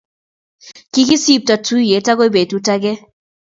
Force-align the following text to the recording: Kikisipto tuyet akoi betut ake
Kikisipto 0.91 1.55
tuyet 1.65 2.05
akoi 2.11 2.33
betut 2.35 2.67
ake 2.75 2.93